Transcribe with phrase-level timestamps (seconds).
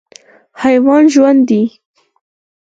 [0.61, 1.63] حیوان ژوند دی.